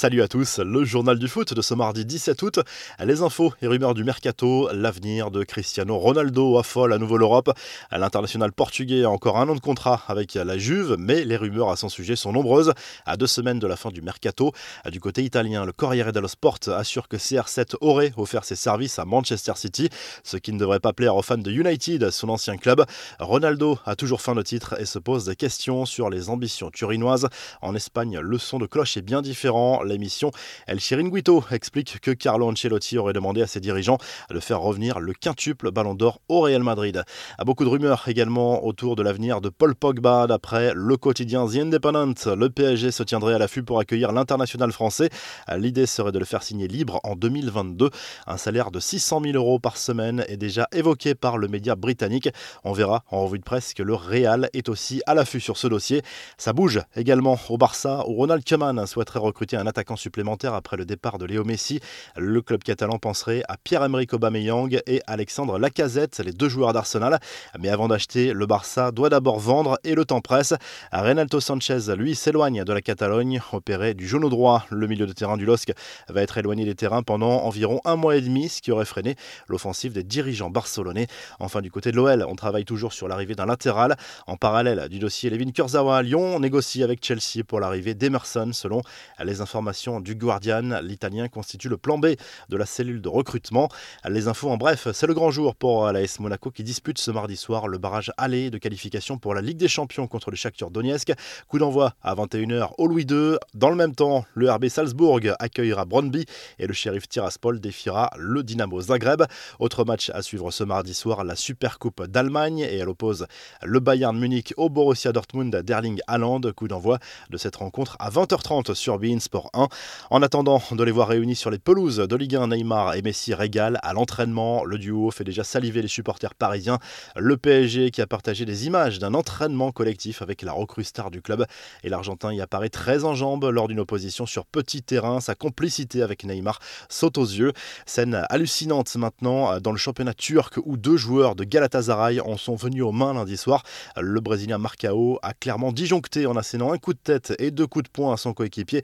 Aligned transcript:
Salut 0.00 0.22
à 0.22 0.28
tous, 0.28 0.60
le 0.60 0.82
journal 0.82 1.18
du 1.18 1.28
foot 1.28 1.52
de 1.52 1.60
ce 1.60 1.74
mardi 1.74 2.06
17 2.06 2.40
août. 2.40 2.60
Les 3.04 3.20
infos 3.20 3.52
et 3.60 3.66
rumeurs 3.66 3.92
du 3.92 4.02
mercato, 4.02 4.70
l'avenir 4.72 5.30
de 5.30 5.44
Cristiano 5.44 5.98
Ronaldo 5.98 6.56
affole 6.56 6.94
à 6.94 6.98
nouveau 6.98 7.18
l'Europe. 7.18 7.50
L'international 7.92 8.50
portugais 8.50 9.04
a 9.04 9.10
encore 9.10 9.36
un 9.36 9.46
an 9.50 9.54
de 9.54 9.60
contrat 9.60 10.00
avec 10.08 10.32
la 10.36 10.56
Juve, 10.56 10.96
mais 10.98 11.26
les 11.26 11.36
rumeurs 11.36 11.68
à 11.68 11.76
son 11.76 11.90
sujet 11.90 12.16
sont 12.16 12.32
nombreuses. 12.32 12.72
À 13.04 13.18
deux 13.18 13.26
semaines 13.26 13.58
de 13.58 13.66
la 13.66 13.76
fin 13.76 13.90
du 13.90 14.00
mercato, 14.00 14.52
du 14.90 15.00
côté 15.00 15.22
italien, 15.22 15.66
le 15.66 15.72
Corriere 15.72 16.12
dello 16.12 16.28
Sport 16.28 16.60
assure 16.68 17.06
que 17.06 17.18
CR7 17.18 17.74
aurait 17.82 18.14
offert 18.16 18.46
ses 18.46 18.56
services 18.56 18.98
à 18.98 19.04
Manchester 19.04 19.52
City, 19.56 19.90
ce 20.24 20.38
qui 20.38 20.54
ne 20.54 20.58
devrait 20.58 20.80
pas 20.80 20.94
plaire 20.94 21.14
aux 21.14 21.20
fans 21.20 21.36
de 21.36 21.50
United, 21.50 22.08
son 22.08 22.30
ancien 22.30 22.56
club. 22.56 22.86
Ronaldo 23.18 23.78
a 23.84 23.96
toujours 23.96 24.22
faim 24.22 24.34
de 24.34 24.40
titre 24.40 24.80
et 24.80 24.86
se 24.86 24.98
pose 24.98 25.26
des 25.26 25.36
questions 25.36 25.84
sur 25.84 26.08
les 26.08 26.30
ambitions 26.30 26.70
turinoises. 26.70 27.28
En 27.60 27.74
Espagne, 27.74 28.18
le 28.18 28.38
son 28.38 28.58
de 28.58 28.64
cloche 28.64 28.96
est 28.96 29.02
bien 29.02 29.20
différent. 29.20 29.82
L'émission 29.90 30.30
El 30.66 30.78
Chiringuito 30.78 31.44
explique 31.50 32.00
que 32.00 32.12
Carlo 32.12 32.48
Ancelotti 32.48 32.96
aurait 32.96 33.12
demandé 33.12 33.42
à 33.42 33.46
ses 33.48 33.60
dirigeants 33.60 33.98
de 34.30 34.38
faire 34.38 34.60
revenir 34.60 35.00
le 35.00 35.12
quintuple 35.12 35.72
Ballon 35.72 35.94
d'Or 35.94 36.20
au 36.28 36.42
Real 36.42 36.62
Madrid. 36.62 37.02
A 37.38 37.44
beaucoup 37.44 37.64
de 37.64 37.68
rumeurs 37.68 38.04
également 38.06 38.64
autour 38.64 38.94
de 38.94 39.02
l'avenir 39.02 39.40
de 39.40 39.48
Paul 39.48 39.74
Pogba. 39.74 40.28
D'après 40.28 40.72
le 40.74 40.96
quotidien 40.96 41.46
The 41.46 41.56
Independent, 41.56 42.26
le 42.26 42.48
PSG 42.48 42.92
se 42.92 43.02
tiendrait 43.02 43.34
à 43.34 43.38
l'affût 43.38 43.64
pour 43.64 43.80
accueillir 43.80 44.12
l'international 44.12 44.70
français. 44.70 45.10
L'idée 45.56 45.86
serait 45.86 46.12
de 46.12 46.18
le 46.18 46.24
faire 46.24 46.42
signer 46.42 46.68
libre 46.68 47.00
en 47.02 47.16
2022. 47.16 47.90
Un 48.26 48.36
salaire 48.36 48.70
de 48.70 48.78
600 48.78 49.22
000 49.24 49.34
euros 49.34 49.58
par 49.58 49.76
semaine 49.76 50.24
est 50.28 50.36
déjà 50.36 50.68
évoqué 50.72 51.14
par 51.16 51.36
le 51.36 51.48
média 51.48 51.74
britannique. 51.74 52.28
On 52.62 52.72
verra 52.72 53.02
en 53.10 53.24
revue 53.24 53.38
de 53.38 53.44
presse 53.44 53.74
que 53.74 53.82
le 53.82 53.94
Real 53.94 54.48
est 54.52 54.68
aussi 54.68 55.02
à 55.06 55.14
l'affût 55.14 55.40
sur 55.40 55.56
ce 55.56 55.66
dossier. 55.66 56.02
Ça 56.38 56.52
bouge 56.52 56.80
également 56.94 57.38
au 57.48 57.58
Barça 57.58 58.04
où 58.06 58.14
Ronald 58.14 58.44
Koeman 58.48 58.86
souhaiterait 58.86 59.18
recruter 59.18 59.56
un 59.56 59.66
attaquant 59.66 59.79
supplémentaire 59.96 60.54
après 60.54 60.76
le 60.76 60.84
départ 60.84 61.18
de 61.18 61.24
Léo 61.24 61.44
Messi. 61.44 61.80
Le 62.16 62.42
club 62.42 62.62
catalan 62.62 62.98
penserait 62.98 63.42
à 63.48 63.56
Pierre-Emerick 63.56 64.12
Aubameyang 64.12 64.80
et 64.86 65.00
Alexandre 65.06 65.58
Lacazette, 65.58 66.18
les 66.18 66.32
deux 66.32 66.48
joueurs 66.48 66.72
d'Arsenal. 66.72 67.18
Mais 67.58 67.68
avant 67.68 67.88
d'acheter, 67.88 68.32
le 68.32 68.46
Barça 68.46 68.90
doit 68.92 69.08
d'abord 69.08 69.38
vendre 69.38 69.78
et 69.84 69.94
le 69.94 70.04
temps 70.04 70.20
presse. 70.20 70.54
Renato 70.92 71.40
Sanchez, 71.40 71.78
lui, 71.96 72.14
s'éloigne 72.14 72.64
de 72.64 72.72
la 72.72 72.80
Catalogne. 72.80 73.40
Opéré 73.52 73.94
du 73.94 74.06
genou 74.06 74.28
droit, 74.28 74.66
le 74.70 74.86
milieu 74.86 75.06
de 75.06 75.12
terrain 75.12 75.36
du 75.36 75.44
LOSC 75.44 75.72
va 76.08 76.22
être 76.22 76.38
éloigné 76.38 76.64
des 76.64 76.74
terrains 76.74 77.02
pendant 77.02 77.42
environ 77.42 77.80
un 77.84 77.96
mois 77.96 78.16
et 78.16 78.20
demi, 78.20 78.48
ce 78.48 78.60
qui 78.60 78.72
aurait 78.72 78.84
freiné 78.84 79.16
l'offensive 79.48 79.92
des 79.92 80.02
dirigeants 80.02 80.50
barcelonais. 80.50 81.06
Enfin, 81.38 81.60
du 81.60 81.70
côté 81.70 81.90
de 81.92 81.96
l'OL, 81.96 82.24
on 82.28 82.34
travaille 82.34 82.64
toujours 82.64 82.92
sur 82.92 83.08
l'arrivée 83.08 83.34
d'un 83.34 83.46
latéral. 83.46 83.96
En 84.26 84.36
parallèle 84.36 84.88
du 84.88 84.98
dossier 84.98 85.30
Levin 85.30 85.50
Kurzawa 85.52 85.98
à 85.98 86.02
Lyon, 86.02 86.36
on 86.36 86.40
négocie 86.40 86.82
avec 86.82 87.04
Chelsea 87.04 87.44
pour 87.46 87.60
l'arrivée 87.60 87.94
d'Emerson. 87.94 88.50
Selon 88.52 88.82
les 89.22 89.40
informations 89.40 89.59
du 90.02 90.14
Guardian, 90.14 90.80
l'Italien 90.82 91.28
constitue 91.28 91.68
le 91.68 91.76
plan 91.76 91.98
B 91.98 92.08
de 92.48 92.56
la 92.56 92.66
cellule 92.66 93.00
de 93.02 93.08
recrutement. 93.08 93.68
Les 94.08 94.26
infos 94.26 94.48
en 94.48 94.56
bref, 94.56 94.88
c'est 94.92 95.06
le 95.06 95.14
grand 95.14 95.30
jour 95.30 95.54
pour 95.54 95.90
l'AS 95.92 96.18
Monaco 96.18 96.50
qui 96.50 96.64
dispute 96.64 96.98
ce 96.98 97.10
mardi 97.10 97.36
soir 97.36 97.68
le 97.68 97.78
barrage 97.78 98.10
aller 98.16 98.50
de 98.50 98.58
qualification 98.58 99.18
pour 99.18 99.34
la 99.34 99.42
Ligue 99.42 99.58
des 99.58 99.68
Champions 99.68 100.06
contre 100.06 100.30
le 100.30 100.36
Shakhtar 100.36 100.70
Donetsk. 100.70 101.12
Coup 101.48 101.58
d'envoi 101.58 101.94
à 102.02 102.14
21h 102.14 102.70
au 102.78 102.86
Louis 102.86 103.06
II. 103.08 103.36
Dans 103.54 103.70
le 103.70 103.76
même 103.76 103.94
temps, 103.94 104.24
le 104.34 104.50
RB 104.50 104.68
Salzbourg 104.68 105.20
accueillera 105.38 105.84
Brøndby 105.84 106.24
et 106.58 106.66
le 106.66 106.72
shérif 106.72 107.08
Tiraspol 107.08 107.60
défiera 107.60 108.10
le 108.16 108.42
Dynamo 108.42 108.80
Zagreb. 108.80 109.22
Autre 109.58 109.84
match 109.84 110.10
à 110.10 110.22
suivre 110.22 110.50
ce 110.50 110.64
mardi 110.64 110.94
soir, 110.94 111.22
la 111.24 111.36
Supercoupe 111.36 112.06
d'Allemagne 112.06 112.60
et 112.60 112.76
elle 112.76 112.88
oppose 112.88 113.26
le 113.62 113.80
Bayern 113.80 114.18
Munich 114.18 114.54
au 114.56 114.70
Borussia 114.70 115.12
Dortmund 115.12 115.54
d'Erling 115.54 116.00
Haaland. 116.06 116.40
Coup 116.56 116.68
d'envoi 116.68 116.98
de 117.28 117.36
cette 117.36 117.56
rencontre 117.56 117.96
à 117.98 118.10
20h30 118.10 118.74
sur 118.74 118.98
Bein 118.98 119.20
Sport 119.20 119.49
1. 119.52 119.68
En 120.10 120.22
attendant 120.22 120.62
de 120.70 120.84
les 120.84 120.92
voir 120.92 121.08
réunis 121.08 121.36
sur 121.36 121.50
les 121.50 121.58
pelouses 121.58 121.98
de 121.98 122.16
Ligue 122.16 122.36
1, 122.36 122.48
Neymar 122.48 122.94
et 122.94 123.02
Messi 123.02 123.34
régalent 123.34 123.78
à 123.82 123.92
l'entraînement. 123.92 124.64
Le 124.64 124.78
duo 124.78 125.10
fait 125.10 125.24
déjà 125.24 125.44
saliver 125.44 125.82
les 125.82 125.88
supporters 125.88 126.34
parisiens. 126.34 126.78
Le 127.16 127.36
PSG 127.36 127.90
qui 127.90 128.02
a 128.02 128.06
partagé 128.06 128.44
des 128.44 128.66
images 128.66 128.98
d'un 128.98 129.14
entraînement 129.14 129.72
collectif 129.72 130.22
avec 130.22 130.42
la 130.42 130.52
recrue 130.52 130.84
star 130.84 131.10
du 131.10 131.22
club 131.22 131.46
et 131.82 131.88
l'Argentin 131.88 132.32
y 132.32 132.40
apparaît 132.40 132.68
très 132.68 133.04
en 133.04 133.14
jambes 133.14 133.44
lors 133.44 133.68
d'une 133.68 133.80
opposition 133.80 134.26
sur 134.26 134.46
petit 134.46 134.82
terrain. 134.82 135.20
Sa 135.20 135.34
complicité 135.34 136.02
avec 136.02 136.24
Neymar 136.24 136.58
saute 136.88 137.18
aux 137.18 137.24
yeux. 137.24 137.52
Scène 137.86 138.24
hallucinante 138.30 138.94
maintenant 138.96 139.60
dans 139.60 139.72
le 139.72 139.78
championnat 139.78 140.14
turc 140.14 140.58
où 140.64 140.76
deux 140.76 140.96
joueurs 140.96 141.34
de 141.34 141.44
Galatasaray 141.44 142.20
en 142.20 142.36
sont 142.36 142.56
venus 142.56 142.82
aux 142.82 142.92
mains 142.92 143.14
lundi 143.14 143.36
soir. 143.36 143.62
Le 143.96 144.20
Brésilien 144.20 144.58
Marcao 144.58 145.18
a 145.22 145.34
clairement 145.34 145.72
disjoncté 145.72 146.26
en 146.26 146.36
assénant 146.36 146.72
un 146.72 146.78
coup 146.78 146.92
de 146.92 146.98
tête 146.98 147.34
et 147.38 147.50
deux 147.50 147.66
coups 147.66 147.84
de 147.84 147.90
poing 147.90 148.12
à 148.12 148.16
son 148.16 148.32
coéquipier 148.32 148.82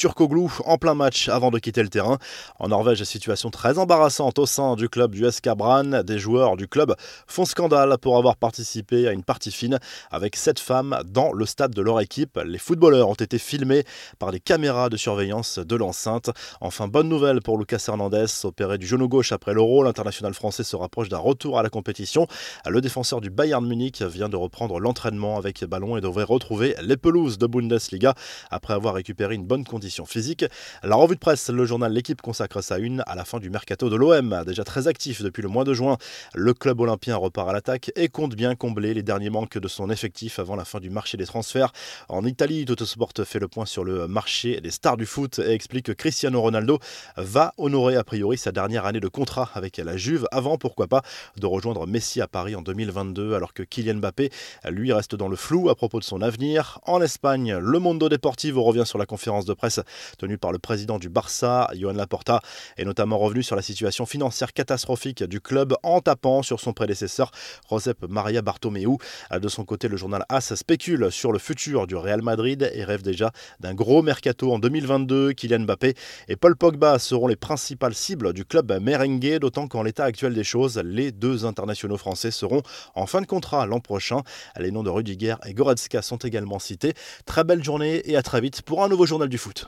Akturkoglu 0.00 0.48
en 0.64 0.78
plein 0.78 0.94
match 0.94 1.28
avant 1.28 1.50
de 1.50 1.58
quitter 1.58 1.82
le 1.82 1.90
terrain. 1.90 2.16
En 2.58 2.68
Norvège, 2.68 3.04
situation 3.04 3.50
très 3.50 3.76
embarrassante 3.76 4.38
au 4.38 4.46
sein 4.46 4.74
du 4.74 4.88
club 4.88 5.14
du 5.14 5.30
SK 5.30 5.50
Brann. 5.50 6.02
Des 6.02 6.18
joueurs 6.18 6.56
du 6.56 6.68
club 6.68 6.94
font 7.26 7.44
scandale 7.44 7.98
pour 7.98 8.16
avoir 8.16 8.36
participé 8.36 9.06
à 9.08 9.12
une 9.12 9.22
partie 9.22 9.52
fine 9.52 9.78
avec 10.10 10.36
sept 10.36 10.58
femmes 10.58 10.98
dans 11.04 11.34
le 11.34 11.44
stade 11.44 11.74
de 11.74 11.82
leur 11.82 12.00
équipe. 12.00 12.40
Les 12.46 12.56
footballeurs 12.56 13.10
ont 13.10 13.14
été 13.14 13.36
filmés 13.36 13.84
par 14.18 14.30
les 14.30 14.40
caméras 14.40 14.88
de 14.88 14.96
surveillance 14.96 15.58
de 15.58 15.76
l'enceinte. 15.76 16.30
Enfin, 16.62 16.88
bonne 16.88 17.10
nouvelle 17.10 17.42
pour 17.42 17.58
Lucas 17.58 17.84
Hernandez, 17.86 18.24
opéré 18.44 18.78
du 18.78 18.86
genou 18.86 19.06
gauche 19.06 19.32
après 19.32 19.52
l'Euro. 19.52 19.82
L'international 19.82 20.32
français 20.32 20.64
se 20.64 20.76
rapproche 20.76 21.10
d'un 21.10 21.18
retour 21.18 21.58
à 21.58 21.62
la 21.62 21.68
compétition. 21.68 22.26
Le 22.66 22.80
défenseur 22.80 23.20
du 23.20 23.28
Bayern 23.28 23.66
Munich 23.66 24.00
vient 24.00 24.30
de 24.30 24.36
reprendre 24.36 24.80
l'entraînement 24.80 25.36
avec 25.36 25.62
ballon 25.66 25.98
et 25.98 26.00
devrait 26.00 26.24
retrouver 26.24 26.74
les 26.80 26.96
pelouses 26.96 27.36
de 27.36 27.46
Bundesliga 27.46 28.14
après 28.50 28.72
avoir 28.72 28.94
récupéré 28.94 29.34
une 29.34 29.44
bonne 29.44 29.64
condition 29.64 29.89
physique. 30.06 30.44
La 30.82 30.96
revue 30.96 31.14
de 31.14 31.20
presse, 31.20 31.50
le 31.50 31.64
journal 31.64 31.92
L'équipe 31.92 32.22
consacre 32.22 32.62
sa 32.62 32.78
une 32.78 33.02
à 33.06 33.14
la 33.14 33.24
fin 33.24 33.38
du 33.38 33.50
mercato 33.50 33.90
de 33.90 33.96
l'OM, 33.96 34.42
déjà 34.46 34.64
très 34.64 34.88
actif 34.88 35.22
depuis 35.22 35.42
le 35.42 35.48
mois 35.48 35.64
de 35.64 35.74
juin. 35.74 35.98
Le 36.34 36.54
club 36.54 36.80
olympien 36.80 37.16
repart 37.16 37.48
à 37.48 37.52
l'attaque 37.52 37.90
et 37.96 38.08
compte 38.08 38.34
bien 38.34 38.54
combler 38.54 38.94
les 38.94 39.02
derniers 39.02 39.30
manques 39.30 39.58
de 39.58 39.68
son 39.68 39.90
effectif 39.90 40.38
avant 40.38 40.56
la 40.56 40.64
fin 40.64 40.80
du 40.80 40.90
marché 40.90 41.16
des 41.16 41.26
transferts. 41.26 41.72
En 42.08 42.24
Italie, 42.24 42.64
Sport 42.84 43.12
fait 43.24 43.38
le 43.38 43.48
point 43.48 43.66
sur 43.66 43.84
le 43.84 44.08
marché 44.08 44.60
des 44.60 44.70
stars 44.70 44.96
du 44.96 45.06
foot 45.06 45.38
et 45.38 45.52
explique 45.52 45.86
que 45.86 45.92
Cristiano 45.92 46.40
Ronaldo 46.40 46.78
va 47.16 47.52
honorer 47.58 47.96
a 47.96 48.04
priori 48.04 48.38
sa 48.38 48.52
dernière 48.52 48.86
année 48.86 49.00
de 49.00 49.08
contrat 49.08 49.50
avec 49.54 49.76
la 49.76 49.96
Juve 49.96 50.26
avant, 50.32 50.58
pourquoi 50.58 50.86
pas, 50.86 51.02
de 51.36 51.46
rejoindre 51.46 51.86
Messi 51.86 52.20
à 52.20 52.26
Paris 52.26 52.54
en 52.54 52.62
2022 52.62 53.34
alors 53.34 53.52
que 53.52 53.62
Kylian 53.62 53.96
Mbappé, 53.96 54.30
lui, 54.68 54.92
reste 54.92 55.14
dans 55.14 55.28
le 55.28 55.36
flou 55.36 55.68
à 55.68 55.74
propos 55.74 55.98
de 55.98 56.04
son 56.04 56.22
avenir. 56.22 56.78
En 56.84 57.00
Espagne, 57.02 57.56
le 57.56 57.78
Mondo 57.78 58.08
Deportivo 58.08 58.62
revient 58.62 58.86
sur 58.86 58.98
la 58.98 59.06
conférence 59.06 59.44
de 59.44 59.54
presse 59.54 59.79
tenue 60.18 60.38
par 60.38 60.52
le 60.52 60.58
président 60.58 60.98
du 60.98 61.08
Barça, 61.08 61.68
Johan 61.74 61.92
Laporta, 61.92 62.40
est 62.76 62.84
notamment 62.84 63.18
revenu 63.18 63.42
sur 63.42 63.56
la 63.56 63.62
situation 63.62 64.06
financière 64.06 64.52
catastrophique 64.52 65.22
du 65.24 65.40
club 65.40 65.74
en 65.82 66.00
tapant 66.00 66.42
sur 66.42 66.60
son 66.60 66.72
prédécesseur, 66.72 67.30
Josep 67.70 68.04
Maria 68.08 68.42
Bartomeu. 68.42 68.96
De 69.30 69.48
son 69.48 69.64
côté, 69.64 69.88
le 69.88 69.96
journal 69.96 70.24
AS 70.28 70.54
spécule 70.54 71.10
sur 71.10 71.32
le 71.32 71.38
futur 71.38 71.86
du 71.86 71.96
Real 71.96 72.22
Madrid 72.22 72.70
et 72.74 72.84
rêve 72.84 73.02
déjà 73.02 73.30
d'un 73.60 73.74
gros 73.74 74.02
mercato 74.02 74.52
en 74.52 74.58
2022. 74.58 75.32
Kylian 75.32 75.60
Mbappé 75.60 75.94
et 76.28 76.36
Paul 76.36 76.56
Pogba 76.56 76.98
seront 76.98 77.26
les 77.26 77.36
principales 77.36 77.94
cibles 77.94 78.32
du 78.32 78.44
club 78.44 78.72
merengue, 78.80 79.38
d'autant 79.38 79.68
qu'en 79.68 79.82
l'état 79.82 80.04
actuel 80.04 80.34
des 80.34 80.44
choses, 80.44 80.78
les 80.84 81.12
deux 81.12 81.44
internationaux 81.44 81.96
français 81.96 82.30
seront 82.30 82.62
en 82.94 83.06
fin 83.06 83.20
de 83.20 83.26
contrat 83.26 83.66
l'an 83.66 83.80
prochain. 83.80 84.22
Les 84.58 84.70
noms 84.70 84.82
de 84.82 84.90
Rudiger 84.90 85.36
et 85.46 85.54
Goretzka 85.54 86.02
sont 86.02 86.18
également 86.18 86.58
cités. 86.58 86.94
Très 87.26 87.44
belle 87.44 87.62
journée 87.62 88.02
et 88.10 88.16
à 88.16 88.22
très 88.22 88.40
vite 88.40 88.62
pour 88.62 88.82
un 88.82 88.88
nouveau 88.88 89.06
journal 89.06 89.28
du 89.28 89.38
foot. 89.38 89.66